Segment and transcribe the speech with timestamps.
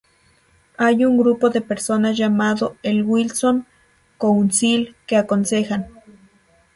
[0.77, 3.67] Hay un grupo de personas llamado el Wilson
[4.17, 5.89] Council que aconsejan.